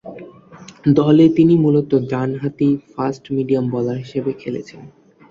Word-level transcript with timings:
দলে 0.95 1.25
তিনি 1.29 1.53
মূলতঃ 1.57 1.93
ডানহাতি 2.11 2.69
ফাস্ট-মিডিয়াম 2.93 3.65
বোলার 3.69 3.97
হিসেবে 3.97 4.31
খেলেছেন। 4.33 4.81